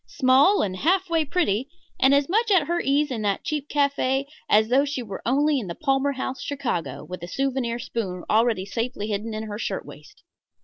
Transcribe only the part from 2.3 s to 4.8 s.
at her ease in that cheap café as